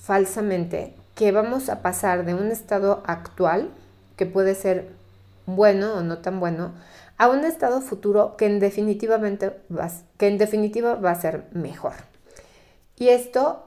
falsamente 0.00 0.94
que 1.18 1.32
vamos 1.32 1.68
a 1.68 1.82
pasar 1.82 2.24
de 2.24 2.32
un 2.34 2.52
estado 2.52 3.02
actual, 3.04 3.70
que 4.14 4.24
puede 4.24 4.54
ser 4.54 4.92
bueno 5.46 5.94
o 5.94 6.02
no 6.02 6.18
tan 6.18 6.38
bueno, 6.38 6.74
a 7.16 7.28
un 7.28 7.44
estado 7.44 7.80
futuro 7.80 8.36
que 8.36 8.46
en, 8.46 8.60
definitivamente 8.60 9.60
va, 9.68 9.90
que 10.16 10.28
en 10.28 10.38
definitiva 10.38 10.94
va 10.94 11.10
a 11.10 11.20
ser 11.20 11.46
mejor. 11.50 11.94
Y 12.96 13.08
esto 13.08 13.64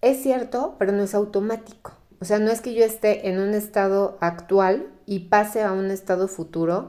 es 0.00 0.20
cierto, 0.20 0.74
pero 0.76 0.90
no 0.90 1.04
es 1.04 1.14
automático. 1.14 1.92
O 2.20 2.24
sea, 2.24 2.40
no 2.40 2.50
es 2.50 2.60
que 2.60 2.74
yo 2.74 2.84
esté 2.84 3.28
en 3.28 3.38
un 3.38 3.54
estado 3.54 4.18
actual 4.20 4.88
y 5.06 5.28
pase 5.28 5.62
a 5.62 5.70
un 5.70 5.92
estado 5.92 6.26
futuro 6.26 6.88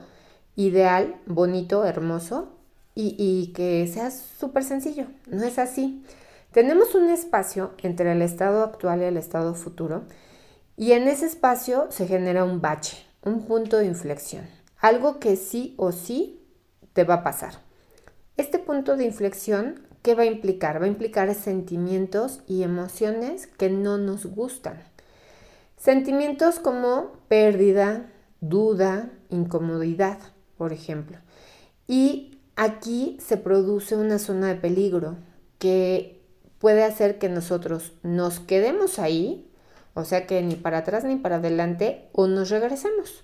ideal, 0.56 1.16
bonito, 1.28 1.86
hermoso 1.86 2.50
y, 2.96 3.54
que 3.56 3.88
sea 3.88 4.10
súper 4.10 4.64
sencillo. 4.64 5.06
No 5.28 5.44
es 5.44 5.60
así. 5.60 6.04
Tenemos 6.56 6.96
un 6.96 7.10
espacio 7.10 7.72
entre 7.84 8.14
el 8.14 8.22
estado 8.22 8.64
actual 8.64 9.02
y 9.02 9.04
el 9.04 9.18
estado 9.18 9.56
futuro 9.56 10.04
y 10.78 10.94
en 10.94 11.10
ese 11.10 11.26
espacio 11.26 11.88
se 11.90 12.08
genera 12.08 12.46
un 12.46 12.62
bache, 12.62 13.06
un 13.26 13.42
punto 13.42 13.76
de 13.76 13.88
inflexión, 13.88 14.46
algo 14.78 15.20
que 15.20 15.36
sí 15.36 15.74
o 15.76 15.92
sí 15.92 16.40
te 16.94 17.04
va 17.04 17.16
a 17.16 17.24
pasar. 17.26 17.56
Este 18.38 18.58
punto 18.58 18.96
de 18.96 19.04
inflexión, 19.04 19.86
¿qué 20.02 20.16
va 20.16 20.24
a 20.24 20.28
implicar? 20.28 20.82
Va 20.82 20.86
a 20.86 20.88
implicar 20.88 21.36
sentimientos 21.36 22.40
y 22.48 22.64
emociones 22.64 23.48
que 23.48 23.70
no 23.70 23.98
nos 23.98 24.26
gustan. 24.26 24.82
Sentimientos 25.76 26.60
como 26.60 27.18
pérdida, 27.28 28.14
duda, 28.40 29.12
incomodidad, 29.28 30.20
por 30.58 30.72
ejemplo. 30.72 31.18
Y 31.86 32.40
aquí 32.56 33.18
se 33.20 33.36
produce 33.36 33.98
una 33.98 34.20
zona 34.20 34.48
de 34.48 34.56
peligro 34.56 35.18
que 35.60 36.15
puede 36.60 36.84
hacer 36.84 37.20
que 37.20 37.30
nosotros 37.30 37.94
nos 38.04 38.40
quedemos 38.40 39.00
ahí, 39.00 39.50
o 39.94 40.04
sea 40.04 40.28
que 40.28 40.42
ni 40.42 40.56
para 40.56 40.80
atrás 40.80 41.04
ni 41.04 41.16
para 41.16 41.38
adelante, 41.38 42.08
o 42.12 42.28
nos 42.28 42.50
regresemos. 42.50 43.24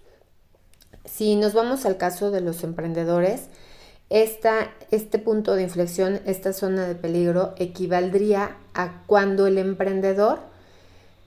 Si 1.05 1.35
nos 1.35 1.53
vamos 1.53 1.85
al 1.85 1.97
caso 1.97 2.31
de 2.31 2.41
los 2.41 2.63
emprendedores, 2.63 3.47
este 4.09 5.19
punto 5.19 5.55
de 5.55 5.63
inflexión, 5.63 6.19
esta 6.25 6.53
zona 6.53 6.85
de 6.85 6.95
peligro, 6.95 7.53
equivaldría 7.57 8.57
a 8.73 9.03
cuando 9.07 9.47
el 9.47 9.57
emprendedor 9.57 10.39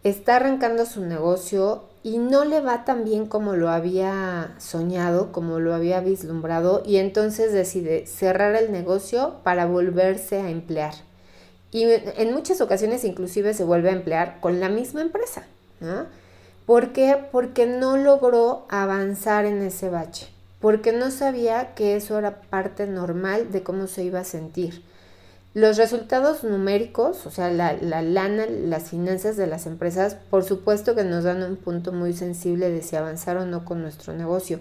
está 0.03 0.37
arrancando 0.37 0.85
su 0.85 1.01
negocio 1.05 1.85
y 2.03 2.19
no 2.19 2.45
le 2.45 2.61
va 2.61 2.85
tan 2.85 3.05
bien 3.05 3.27
como 3.27 3.57
lo 3.57 3.71
había 3.71 4.55
soñado, 4.59 5.33
como 5.33 5.61
lo 5.61 5.75
había 5.75 6.01
vislumbrado, 6.01 6.83
y 6.85 6.99
entonces 6.99 7.55
decide 7.55 8.07
cerrar 8.07 8.55
el 8.55 8.71
negocio 8.71 9.37
para 9.43 9.65
volverse 9.65 10.41
a 10.41 10.51
emplear. 10.51 10.93
Y 11.75 11.85
en 11.91 12.33
muchas 12.33 12.63
ocasiones 12.63 13.05
inclusive 13.05 13.53
se 13.53 13.65
vuelve 13.65 13.91
a 13.91 13.95
emplear 13.95 14.41
con 14.41 14.61
la 14.61 14.69
misma 14.69 15.03
empresa. 15.03 15.43
¿Por 16.65 16.93
qué? 16.93 17.19
Porque 17.31 17.67
no 17.67 17.97
logró 17.97 18.65
avanzar 18.71 19.45
en 19.45 19.61
ese 19.61 19.91
bache, 19.91 20.29
porque 20.61 20.93
no 20.93 21.11
sabía 21.11 21.75
que 21.75 21.97
eso 21.97 22.17
era 22.17 22.41
parte 22.43 22.87
normal 22.87 23.51
de 23.51 23.63
cómo 23.63 23.89
se 23.89 24.05
iba 24.05 24.21
a 24.21 24.25
sentir 24.25 24.83
los 25.55 25.77
resultados 25.77 26.43
numéricos, 26.43 27.27
o 27.27 27.31
sea, 27.31 27.49
la, 27.49 27.75
lana, 28.03 28.47
las 28.47 28.91
finanzas 28.91 29.37
de 29.37 29.47
las 29.47 29.67
empresas, 29.67 30.17
por 30.29 30.43
supuesto 30.43 30.97
que 30.97 31.05
nos 31.05 31.23
dan 31.23 31.45
un 31.45 31.57
punto 31.57 31.93
muy 31.93 32.13
sensible 32.13 32.71
de 32.71 32.83
si 32.83 32.97
avanzar 32.97 33.37
o 33.37 33.47
no 33.47 33.65
con 33.65 33.81
nuestro 33.81 34.13
negocio. 34.13 34.59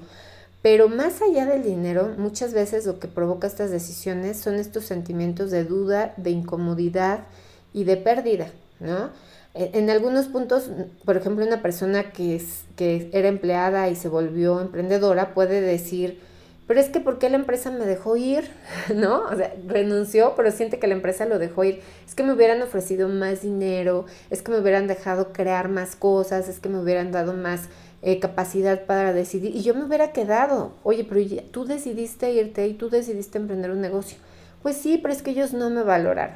Pero 0.64 0.88
más 0.88 1.22
allá 1.22 1.46
del 1.46 1.62
dinero, 1.62 2.16
muchas 2.18 2.54
veces 2.54 2.86
lo 2.86 2.98
que 2.98 3.10
provoca 3.10 3.46
estas 3.46 3.70
decisiones 3.70 4.38
son 4.38 4.56
estos 4.56 4.86
sentimientos 4.86 5.52
de 5.52 5.66
duda, 5.66 6.14
de 6.16 6.32
incomodidad 6.32 7.26
y 7.74 7.84
de 7.84 7.98
pérdida, 7.98 8.48
¿no? 8.80 9.10
En 9.56 9.90
algunos 9.90 10.28
puntos, 10.28 10.72
por 11.06 11.18
ejemplo, 11.18 11.46
una 11.46 11.62
persona 11.62 12.12
que, 12.12 12.38
es, 12.38 12.64
que 12.76 13.10
era 13.12 13.28
empleada 13.28 13.90
y 13.90 13.96
se 13.96 14.08
volvió 14.08 14.62
emprendedora 14.62 15.34
puede 15.36 15.60
decir, 15.60 16.20
pero 16.66 16.80
es 16.80 16.88
que 16.88 17.02
¿por 17.02 17.20
qué 17.20 17.30
la 17.30 17.36
empresa 17.36 17.70
me 17.70 17.86
dejó 17.86 18.16
ir? 18.16 18.50
¿No? 18.96 19.26
O 19.26 19.36
sea, 19.36 19.54
renunció, 19.68 20.34
pero 20.36 20.50
siente 20.50 20.80
que 20.80 20.88
la 20.88 20.96
empresa 20.96 21.26
lo 21.26 21.40
dejó 21.40 21.66
ir. 21.66 21.82
Es 22.08 22.16
que 22.16 22.24
me 22.24 22.34
hubieran 22.34 22.62
ofrecido 22.62 23.10
más 23.10 23.42
dinero, 23.42 24.06
es 24.30 24.42
que 24.42 24.52
me 24.52 24.60
hubieran 24.60 24.88
dejado 24.88 25.34
crear 25.34 25.68
más 25.68 25.98
cosas, 25.98 26.48
es 26.48 26.60
que 26.60 26.70
me 26.70 26.80
hubieran 26.80 27.12
dado 27.12 27.34
más 27.34 27.68
eh, 28.06 28.20
capacidad 28.20 28.86
para 28.86 29.14
decidir. 29.14 29.56
Y 29.56 29.64
yo 29.64 29.74
me 29.74 29.86
hubiera 29.86 30.12
quedado. 30.12 30.74
Oye, 30.84 31.06
pero 31.06 31.22
tú 31.52 31.64
decidiste 31.64 32.34
irte 32.34 32.68
y 32.68 32.74
tú 32.74 32.90
decidiste 32.90 33.38
emprender 33.38 33.72
un 33.72 33.80
negocio. 33.80 34.18
Pues 34.62 34.76
sí, 34.76 35.00
pero 35.02 35.14
es 35.14 35.22
que 35.22 35.32
ellos 35.32 35.54
no 35.54 35.70
me 35.70 35.84
valoraron. 35.84 36.36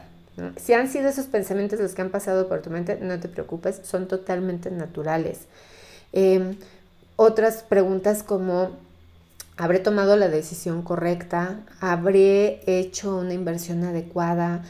Si 0.56 0.74
han 0.74 0.88
sido 0.88 1.10
esos 1.10 1.26
pensamientos 1.26 1.80
los 1.80 1.94
que 1.94 2.02
han 2.02 2.12
pasado 2.12 2.48
por 2.48 2.62
tu 2.62 2.70
mente, 2.70 2.98
no 3.02 3.20
te 3.20 3.28
preocupes, 3.28 3.82
son 3.84 4.08
totalmente 4.08 4.72
naturales. 4.72 5.42
Em, 6.14 6.56
otras 7.16 7.64
preguntas 7.64 8.24
como 8.24 8.72
habré 9.58 9.80
tomado 9.80 10.16
la 10.16 10.30
decisión 10.30 10.84
correcta, 10.84 11.66
habré 11.82 12.62
hecho 12.68 13.18
una 13.18 13.34
inversión 13.34 13.84
adecuada, 13.84 14.64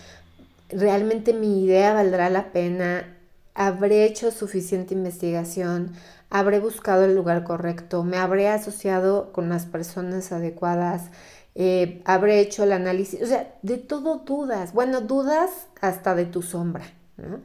realmente 0.70 1.34
mi 1.34 1.63
idea 1.66 1.94
valdrá 1.94 2.30
la 2.30 2.54
pena, 2.54 3.13
habré 3.54 4.06
hecho 4.06 4.32
suficiente 4.32 4.94
investigación, 4.94 5.92
habré 6.29 6.60
buscado 6.60 7.05
el 7.05 7.15
lugar 7.15 7.43
correcto, 7.43 8.03
me 8.03 8.17
habré 8.17 8.50
asociado 8.50 9.31
con 9.31 9.50
las 9.50 9.65
personas 9.65 10.31
adecuadas, 10.31 11.10
eh, 11.55 12.01
habré 12.05 12.39
hecho 12.39 12.63
el 12.63 12.72
análisis, 12.72 13.22
o 13.22 13.25
sea, 13.25 13.55
de 13.62 13.77
todo 13.77 14.19
dudas, 14.19 14.74
bueno, 14.74 15.01
dudas 15.01 15.67
hasta 15.81 16.15
de 16.15 16.25
tu 16.25 16.41
sombra, 16.41 16.86
¿no? 17.17 17.39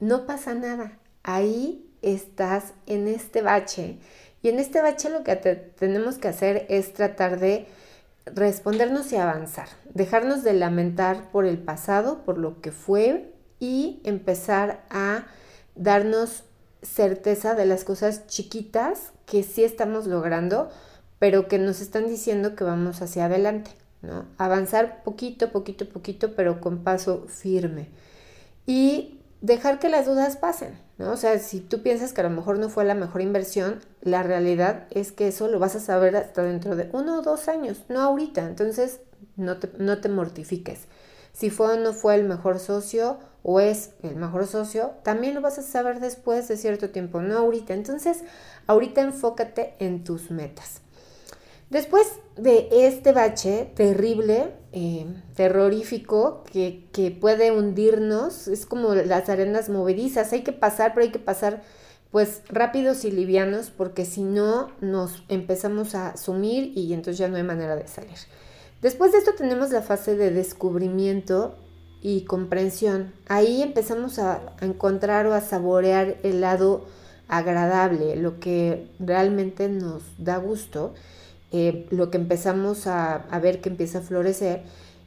No 0.00 0.26
pasa 0.26 0.54
nada, 0.54 0.98
ahí 1.22 1.90
estás 2.02 2.74
en 2.86 3.08
este 3.08 3.42
bache 3.42 3.98
y 4.42 4.48
en 4.48 4.58
este 4.58 4.80
bache 4.80 5.10
lo 5.10 5.24
que 5.24 5.34
tenemos 5.36 6.18
que 6.18 6.28
hacer 6.28 6.66
es 6.68 6.92
tratar 6.92 7.40
de 7.40 7.66
respondernos 8.26 9.12
y 9.12 9.16
avanzar, 9.16 9.68
dejarnos 9.94 10.44
de 10.44 10.52
lamentar 10.52 11.30
por 11.30 11.46
el 11.46 11.58
pasado, 11.58 12.24
por 12.24 12.38
lo 12.38 12.60
que 12.60 12.70
fue 12.70 13.32
y 13.58 14.00
empezar 14.04 14.84
a 14.90 15.26
darnos 15.74 16.44
certeza 16.82 17.54
de 17.54 17.66
las 17.66 17.84
cosas 17.84 18.26
chiquitas 18.26 19.12
que 19.26 19.42
sí 19.42 19.64
estamos 19.64 20.06
logrando, 20.06 20.70
pero 21.18 21.48
que 21.48 21.58
nos 21.58 21.80
están 21.80 22.08
diciendo 22.08 22.54
que 22.54 22.64
vamos 22.64 23.02
hacia 23.02 23.26
adelante, 23.26 23.70
¿no? 24.02 24.26
Avanzar 24.38 25.02
poquito, 25.02 25.50
poquito, 25.50 25.88
poquito, 25.88 26.34
pero 26.34 26.60
con 26.60 26.84
paso 26.84 27.26
firme. 27.28 27.88
Y 28.66 29.20
dejar 29.40 29.78
que 29.78 29.88
las 29.88 30.06
dudas 30.06 30.36
pasen. 30.36 30.78
¿no? 30.98 31.12
O 31.12 31.16
sea, 31.16 31.38
si 31.38 31.60
tú 31.60 31.82
piensas 31.82 32.12
que 32.12 32.20
a 32.20 32.24
lo 32.24 32.30
mejor 32.30 32.58
no 32.58 32.68
fue 32.68 32.84
la 32.84 32.94
mejor 32.94 33.20
inversión, 33.20 33.80
la 34.02 34.22
realidad 34.22 34.86
es 34.90 35.12
que 35.12 35.28
eso 35.28 35.48
lo 35.48 35.58
vas 35.58 35.76
a 35.76 35.80
saber 35.80 36.16
hasta 36.16 36.42
dentro 36.42 36.76
de 36.76 36.90
uno 36.92 37.18
o 37.18 37.22
dos 37.22 37.48
años, 37.48 37.84
no 37.88 38.00
ahorita. 38.00 38.46
Entonces, 38.46 39.00
no 39.36 39.58
te, 39.58 39.70
no 39.78 39.98
te 40.00 40.08
mortifiques. 40.08 40.86
Si 41.32 41.50
fue 41.50 41.74
o 41.74 41.76
no 41.76 41.92
fue 41.92 42.14
el 42.14 42.24
mejor 42.24 42.58
socio 42.58 43.18
o 43.42 43.60
es 43.60 43.92
el 44.02 44.16
mejor 44.16 44.46
socio, 44.46 44.92
también 45.02 45.34
lo 45.34 45.40
vas 45.40 45.58
a 45.58 45.62
saber 45.62 46.00
después 46.00 46.48
de 46.48 46.56
cierto 46.56 46.90
tiempo, 46.90 47.20
no 47.20 47.38
ahorita. 47.38 47.74
Entonces, 47.74 48.24
ahorita 48.66 49.00
enfócate 49.00 49.74
en 49.78 50.04
tus 50.04 50.30
metas. 50.30 50.82
Después 51.70 52.06
de 52.36 52.68
este 52.70 53.12
bache 53.12 53.70
terrible, 53.74 54.54
eh, 54.72 55.06
terrorífico, 55.34 56.44
que, 56.50 56.86
que, 56.92 57.10
puede 57.10 57.50
hundirnos, 57.52 58.48
es 58.48 58.64
como 58.64 58.94
las 58.94 59.28
arenas 59.28 59.68
movedizas, 59.68 60.32
hay 60.32 60.42
que 60.42 60.52
pasar, 60.52 60.94
pero 60.94 61.04
hay 61.04 61.12
que 61.12 61.18
pasar 61.18 61.62
pues 62.10 62.42
rápidos 62.48 63.04
y 63.04 63.10
livianos, 63.10 63.70
porque 63.70 64.06
si 64.06 64.22
no 64.22 64.68
nos 64.80 65.24
empezamos 65.28 65.94
a 65.94 66.16
sumir 66.16 66.72
y 66.74 66.94
entonces 66.94 67.18
ya 67.18 67.28
no 67.28 67.36
hay 67.36 67.42
manera 67.42 67.76
de 67.76 67.86
salir. 67.86 68.16
Después 68.82 69.12
de 69.12 69.18
esto 69.18 69.32
tenemos 69.36 69.70
la 69.70 69.82
fase 69.82 70.16
de 70.16 70.30
descubrimiento 70.30 71.56
y 72.00 72.22
comprensión. 72.22 73.12
Ahí 73.28 73.62
empezamos 73.62 74.18
a, 74.18 74.52
encontrar 74.60 75.26
o 75.26 75.34
a 75.34 75.40
saborear 75.40 76.16
el 76.22 76.40
lado 76.40 76.86
agradable, 77.26 78.16
lo 78.16 78.40
que 78.40 78.88
realmente 78.98 79.68
nos 79.68 80.02
da 80.16 80.36
gusto, 80.36 80.94
eh, 81.50 81.86
lo 81.90 82.10
que 82.10 82.18
empezamos 82.18 82.86
a 82.86 83.40
ver 83.42 83.60
que 83.60 83.68
empieza 83.68 83.98
a 83.98 84.02
florecer 84.02 84.62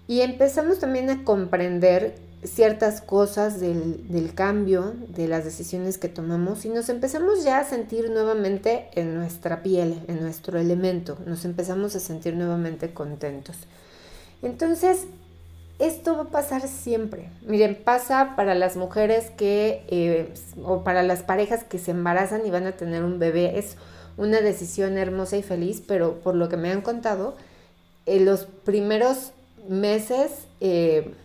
y 0.07 0.21
empezamos 0.21 0.79
también 0.79 1.09
a 1.09 1.23
comprender 1.23 2.15
ciertas 2.43 3.01
cosas 3.01 3.59
del, 3.59 4.07
del, 4.09 4.33
cambio, 4.33 4.93
de 5.07 5.27
las 5.27 5.45
decisiones 5.45 5.97
que 5.97 6.09
tomamos 6.09 6.65
y 6.65 6.69
nos 6.69 6.89
empezamos 6.89 7.43
ya 7.43 7.59
a 7.59 7.63
sentir 7.63 8.09
nuevamente 8.09 8.89
en 8.95 9.15
nuestra 9.15 9.61
piel, 9.61 10.01
en 10.07 10.21
nuestro 10.21 10.59
elemento, 10.59 11.17
nos 11.25 11.45
empezamos 11.45 11.95
a 11.95 11.99
sentir 11.99 12.35
nuevamente 12.35 12.93
contentos. 12.93 13.57
Entonces, 14.41 15.05
esto 15.81 16.15
va 16.15 16.23
a 16.23 16.29
pasar 16.29 16.67
siempre. 16.67 17.29
Miren, 17.41 17.75
pasa 17.75 18.35
para 18.35 18.53
las 18.53 18.75
mujeres 18.75 19.31
que, 19.31 19.83
eh, 19.87 20.33
o 20.63 20.83
para 20.83 21.01
las 21.01 21.23
parejas 21.23 21.63
que 21.63 21.79
se 21.79 21.91
embarazan 21.91 22.45
y 22.45 22.51
van 22.51 22.67
a 22.67 22.73
tener 22.73 23.03
un 23.03 23.17
bebé. 23.17 23.57
Es 23.57 23.77
una 24.15 24.41
decisión 24.41 24.99
hermosa 24.99 25.37
y 25.37 25.43
feliz, 25.43 25.81
pero 25.87 26.19
por 26.19 26.35
lo 26.35 26.49
que 26.49 26.57
me 26.57 26.71
han 26.71 26.81
contado, 26.81 27.35
en 28.05 28.25
los 28.25 28.45
primeros 28.45 29.31
meses 29.67 30.47
eh, 30.59 31.15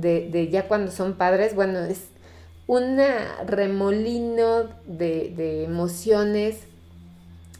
de, 0.00 0.48
ya 0.50 0.68
cuando 0.68 0.90
son 0.90 1.14
padres, 1.14 1.54
bueno, 1.54 1.80
es 1.80 2.06
un 2.66 2.98
remolino 3.46 4.64
de, 4.86 5.32
de 5.36 5.64
emociones. 5.64 6.58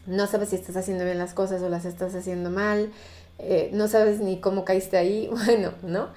No 0.06 0.26
sabes 0.26 0.50
si 0.50 0.56
estás 0.56 0.76
haciendo 0.76 1.04
bien 1.04 1.18
las 1.18 1.34
cosas 1.34 1.62
o 1.62 1.68
las 1.68 1.84
estás 1.84 2.14
haciendo 2.14 2.50
mal. 2.50 2.90
Eh, 3.38 3.70
no 3.72 3.86
sabes 3.88 4.20
ni 4.20 4.40
cómo 4.40 4.64
caíste 4.64 4.96
ahí, 4.96 5.28
bueno, 5.46 5.72
¿no? 5.82 6.08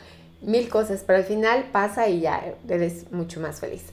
Mil 0.42 0.70
cosas, 0.70 1.04
pero 1.06 1.20
al 1.20 1.26
final 1.26 1.66
pasa 1.72 2.08
y 2.08 2.22
ya 2.22 2.56
eres 2.68 3.12
mucho 3.12 3.40
más 3.42 3.60
feliz. 3.60 3.84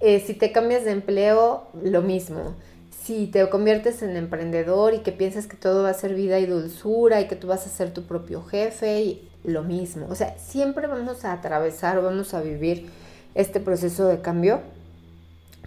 Eh, 0.00 0.22
si 0.24 0.34
te 0.34 0.52
cambias 0.52 0.84
de 0.84 0.92
empleo, 0.92 1.66
lo 1.82 2.02
mismo. 2.02 2.54
Si 3.02 3.26
te 3.26 3.48
conviertes 3.48 4.02
en 4.02 4.16
emprendedor 4.16 4.94
y 4.94 4.98
que 4.98 5.12
piensas 5.12 5.46
que 5.46 5.56
todo 5.56 5.82
va 5.82 5.90
a 5.90 5.94
ser 5.94 6.14
vida 6.14 6.38
y 6.38 6.46
dulzura 6.46 7.20
y 7.20 7.28
que 7.28 7.36
tú 7.36 7.46
vas 7.46 7.66
a 7.66 7.70
ser 7.70 7.92
tu 7.92 8.02
propio 8.02 8.42
jefe, 8.42 9.00
y 9.00 9.28
lo 9.46 9.62
mismo. 9.62 10.06
O 10.10 10.14
sea, 10.14 10.36
siempre 10.38 10.86
vamos 10.86 11.24
a 11.24 11.32
atravesar 11.32 11.96
o 11.98 12.02
vamos 12.02 12.34
a 12.34 12.42
vivir 12.42 12.90
este 13.34 13.60
proceso 13.60 14.06
de 14.06 14.20
cambio. 14.20 14.60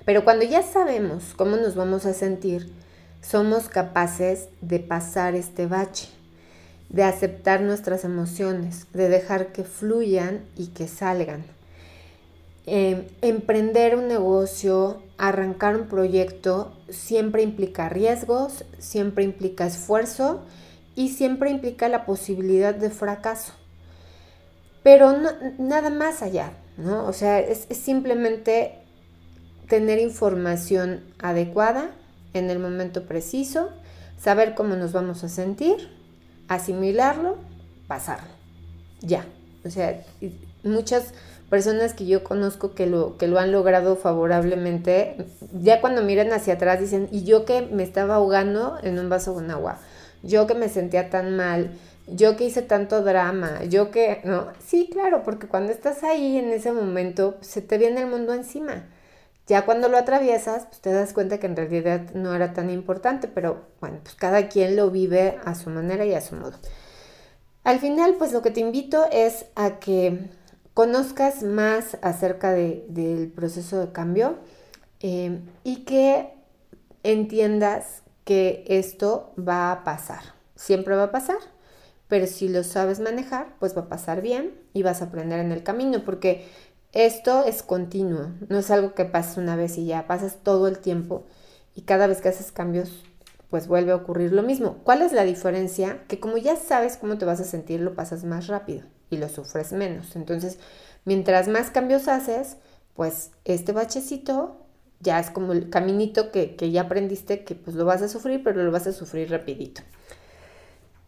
Pero 0.05 0.23
cuando 0.23 0.45
ya 0.45 0.61
sabemos 0.61 1.33
cómo 1.35 1.57
nos 1.57 1.75
vamos 1.75 2.05
a 2.05 2.13
sentir, 2.13 2.71
somos 3.21 3.69
capaces 3.69 4.49
de 4.61 4.79
pasar 4.79 5.35
este 5.35 5.65
bache 5.65 6.09
de 6.89 7.03
aceptar 7.03 7.61
nuestras 7.61 8.03
emociones, 8.03 8.87
de 8.93 9.09
dejar 9.09 9.51
que 9.51 9.63
fluyan 9.63 10.41
y 10.57 10.67
que 10.67 10.87
salgan. 10.87 11.45
Em, 12.65 13.05
emprender 13.21 13.95
un 13.95 14.07
negocio, 14.07 15.01
arrancar 15.17 15.75
un 15.75 15.87
proyecto, 15.87 16.73
siempre 16.89 17.43
implica 17.43 17.89
riesgos, 17.89 18.65
siempre 18.79 19.23
implica 19.23 19.65
esfuerzo 19.65 20.41
y 20.95 21.09
siempre 21.09 21.51
implica 21.51 21.87
la 21.89 22.05
posibilidad 22.05 22.75
de 22.75 22.89
fracaso. 22.89 23.53
Pero 24.89 25.15
nada 25.59 25.91
más 25.91 26.23
allá, 26.23 26.51
¿no? 26.75 27.05
O 27.05 27.13
sea, 27.13 27.39
es 27.39 27.67
simplemente 27.69 28.79
tener 29.67 29.99
información 29.99 31.03
adecuada 31.19 31.91
en 32.33 32.49
el 32.49 32.57
momento 32.57 33.03
preciso, 33.03 33.69
saber 34.19 34.55
cómo 34.55 34.75
nos 34.75 34.91
vamos 34.91 35.23
a 35.23 35.29
sentir 35.29 35.75
asimilarlo, 36.47 37.37
pasarlo. 37.85 38.31
Ya. 39.01 39.27
O 39.63 39.69
sea, 39.69 40.03
muchas 40.63 41.13
personas 41.51 41.93
que 41.93 42.07
yo 42.07 42.23
conozco 42.23 42.73
que 42.73 42.87
lo, 42.87 43.15
que 43.17 43.27
lo 43.27 43.37
han 43.37 43.51
logrado 43.51 43.95
favorablemente, 43.95 45.27
ya 45.53 45.81
cuando 45.81 46.01
miran 46.01 46.33
hacia 46.33 46.55
atrás 46.55 46.79
dicen, 46.79 47.07
y 47.11 47.25
yo 47.25 47.45
que 47.45 47.61
me 47.61 47.83
estaba 47.83 48.15
ahogando 48.15 48.79
en 48.81 48.97
un 48.97 49.07
vaso 49.07 49.35
con 49.35 49.51
agua, 49.51 49.77
yo 50.23 50.47
que 50.47 50.55
me 50.55 50.67
sentía 50.67 51.11
tan 51.11 51.35
mal, 51.35 51.77
yo 52.15 52.35
que 52.35 52.45
hice 52.45 52.61
tanto 52.61 53.03
drama, 53.03 53.63
yo 53.65 53.91
que, 53.91 54.21
no, 54.23 54.47
sí, 54.65 54.89
claro, 54.91 55.23
porque 55.23 55.47
cuando 55.47 55.71
estás 55.71 56.03
ahí 56.03 56.37
en 56.37 56.51
ese 56.51 56.71
momento, 56.71 57.37
se 57.41 57.61
te 57.61 57.77
viene 57.77 58.01
el 58.01 58.07
mundo 58.07 58.33
encima. 58.33 58.87
Ya 59.47 59.65
cuando 59.65 59.89
lo 59.89 59.97
atraviesas, 59.97 60.65
pues 60.67 60.79
te 60.79 60.93
das 60.93 61.13
cuenta 61.13 61.39
que 61.39 61.47
en 61.47 61.55
realidad 61.55 62.01
no 62.13 62.35
era 62.35 62.53
tan 62.53 62.69
importante, 62.69 63.27
pero 63.27 63.65
bueno, 63.81 63.97
pues 64.03 64.15
cada 64.15 64.47
quien 64.47 64.75
lo 64.75 64.91
vive 64.91 65.39
a 65.43 65.55
su 65.55 65.71
manera 65.71 66.05
y 66.05 66.13
a 66.13 66.21
su 66.21 66.35
modo. 66.35 66.53
Al 67.63 67.79
final, 67.79 68.15
pues 68.17 68.31
lo 68.31 68.41
que 68.41 68.51
te 68.51 68.59
invito 68.59 69.05
es 69.11 69.47
a 69.55 69.79
que 69.79 70.29
conozcas 70.73 71.43
más 71.43 71.97
acerca 72.01 72.51
del 72.53 73.31
proceso 73.35 73.79
de 73.79 73.91
cambio 73.91 74.37
eh, 75.01 75.41
y 75.63 75.83
que 75.83 76.33
entiendas 77.03 78.03
que 78.23 78.63
esto 78.67 79.33
va 79.37 79.71
a 79.71 79.83
pasar. 79.83 80.21
Siempre 80.55 80.95
va 80.95 81.05
a 81.05 81.11
pasar, 81.11 81.39
pero 82.09 82.27
si 82.27 82.49
lo 82.49 82.63
sabes 82.65 82.99
manejar, 82.99 83.55
pues 83.59 83.77
va 83.77 83.83
a 83.83 83.89
pasar 83.89 84.21
bien 84.21 84.59
y 84.73 84.83
vas 84.83 85.01
a 85.01 85.05
aprender 85.05 85.39
en 85.39 85.53
el 85.53 85.63
camino, 85.63 86.03
porque 86.03 86.45
esto 86.91 87.45
es 87.45 87.63
continuo, 87.63 88.31
no 88.49 88.57
es 88.57 88.71
algo 88.71 88.93
que 88.95 89.05
pasa 89.05 89.39
una 89.39 89.55
vez 89.55 89.77
y 89.77 89.85
ya, 89.85 90.07
pasas 90.07 90.39
todo 90.43 90.67
el 90.67 90.79
tiempo 90.79 91.25
y 91.75 91.83
cada 91.83 92.07
vez 92.07 92.19
que 92.19 92.29
haces 92.29 92.51
cambios, 92.51 93.03
pues 93.49 93.67
vuelve 93.67 93.91
a 93.91 93.95
ocurrir 93.95 94.33
lo 94.33 94.43
mismo. 94.43 94.79
¿Cuál 94.83 95.01
es 95.01 95.13
la 95.13 95.23
diferencia? 95.23 96.03
Que 96.07 96.19
como 96.19 96.37
ya 96.37 96.55
sabes 96.55 96.97
cómo 96.97 97.17
te 97.17 97.25
vas 97.25 97.39
a 97.39 97.45
sentir, 97.45 97.79
lo 97.79 97.95
pasas 97.95 98.23
más 98.23 98.47
rápido 98.47 98.83
y 99.09 99.17
lo 99.17 99.29
sufres 99.29 99.71
menos. 99.71 100.15
Entonces, 100.15 100.59
mientras 101.05 101.47
más 101.47 101.69
cambios 101.71 102.07
haces, 102.07 102.57
pues 102.95 103.31
este 103.45 103.71
bachecito 103.71 104.57
ya 104.99 105.19
es 105.19 105.29
como 105.29 105.53
el 105.53 105.69
caminito 105.69 106.31
que, 106.31 106.55
ya 106.71 106.81
aprendiste 106.81 107.43
que 107.43 107.55
pues 107.55 107.75
lo 107.75 107.85
vas 107.85 108.01
a 108.01 108.09
sufrir, 108.09 108.43
pero 108.43 108.63
lo 108.63 108.71
vas 108.71 108.87
a 108.87 108.93
sufrir 108.93 109.31
rapidito. 109.31 109.81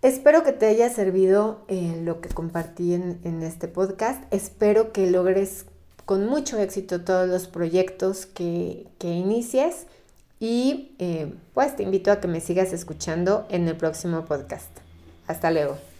Espero 0.01 0.43
que 0.43 0.51
te 0.51 0.65
haya 0.65 0.89
servido 0.89 1.63
eh, 1.67 2.01
lo 2.03 2.21
que 2.21 2.29
compartí 2.29 2.95
en, 2.95 3.43
este 3.43 3.67
podcast. 3.67 4.23
Espero 4.33 4.91
que 4.91 5.11
logres 5.11 5.65
con 6.05 6.25
mucho 6.25 6.57
éxito 6.57 7.01
todos 7.01 7.29
los 7.29 7.47
proyectos 7.47 8.25
que, 8.25 8.87
inicies 8.99 9.85
y 10.39 10.95
eh, 10.97 11.31
pues 11.53 11.75
te 11.75 11.83
invito 11.83 12.11
a 12.11 12.19
que 12.19 12.27
me 12.27 12.41
sigas 12.41 12.73
escuchando 12.73 13.45
en 13.49 13.67
el 13.67 13.77
próximo 13.77 14.25
podcast. 14.25 14.71
Hasta 15.27 15.51
luego. 15.51 15.90